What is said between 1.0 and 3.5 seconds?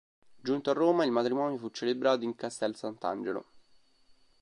il matrimonio fu celebrato in Castel Sant'Angelo.